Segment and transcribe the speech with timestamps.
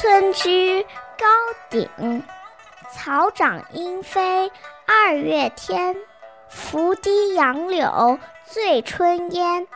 [0.00, 0.80] 村居
[1.18, 1.26] 高
[1.68, 2.22] 鼎，
[2.92, 4.48] 草长莺飞
[4.86, 5.96] 二月天。
[6.48, 9.66] 拂堤杨柳醉春烟。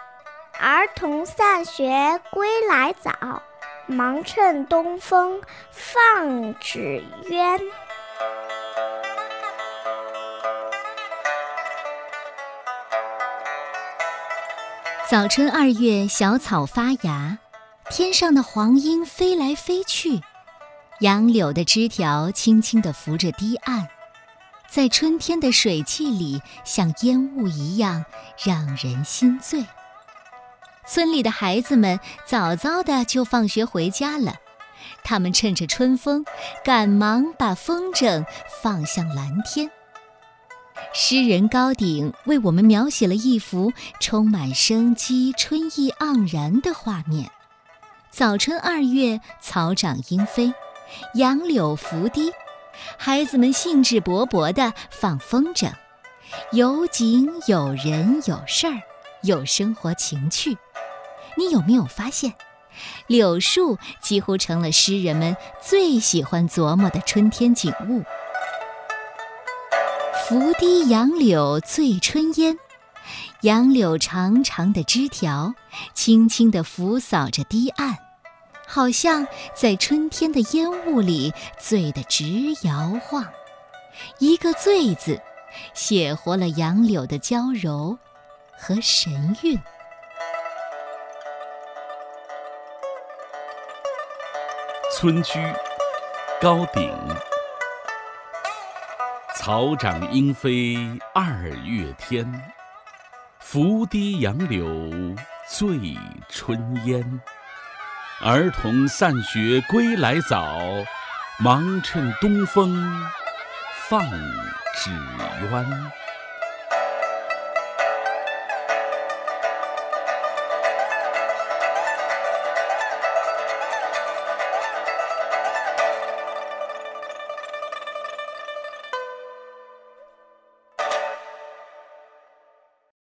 [0.61, 3.43] 儿童散学归来早，
[3.87, 7.61] 忙趁东风放纸鸢。
[15.11, 17.39] 早春二月，小草发芽，
[17.95, 20.23] 天上的黄莺飞来飞去，
[21.01, 23.87] 杨柳的枝条轻轻地拂着堤岸，
[24.67, 28.07] 在春天的水汽里，像烟雾一样，
[28.43, 29.67] 让人心醉。
[30.89, 34.37] 村里的孩子们早早的就放学回家了，
[35.05, 36.25] 他们趁着春风，
[36.65, 38.25] 赶忙把风筝
[38.63, 39.71] 放向蓝天。
[40.95, 43.71] 诗人高鼎为我们描写了一幅
[44.01, 47.31] 充满生机、春意盎然的画面。
[48.13, 50.53] 早春二月，草长莺飞，
[51.15, 52.31] 杨柳拂堤，
[52.99, 55.73] 孩子们兴致勃勃地放风筝，
[56.53, 58.83] 有景有人有事儿，
[59.23, 60.59] 有生活情趣。
[61.39, 62.35] 你有没有发现，
[63.07, 68.03] 柳树几乎成了诗人们最喜欢琢磨的春天景物？
[70.29, 72.59] 拂堤杨柳醉春烟，
[73.43, 75.55] 杨柳长长的枝条
[75.95, 77.97] 轻轻地拂扫着堤岸，
[78.67, 82.25] 好像在春天的烟雾里醉得直
[82.63, 83.27] 摇晃。
[84.19, 85.21] 一个“醉”字，
[85.75, 87.99] 写活了杨柳的娇柔
[88.59, 89.59] 和神韵。
[94.95, 95.39] 村居
[96.41, 96.91] 高鼎，
[99.37, 100.77] 草长莺飞
[101.13, 102.31] 二月天。
[103.45, 104.67] 拂堤杨柳
[105.47, 105.69] 醉
[106.31, 107.21] 春烟。
[108.23, 110.59] 儿童散学归来早，
[111.39, 112.73] 忙趁东风
[113.89, 114.03] 放
[114.75, 114.91] 纸
[115.51, 115.93] 鸢。